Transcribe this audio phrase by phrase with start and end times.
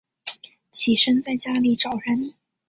[0.71, 2.33] 起身在家里找人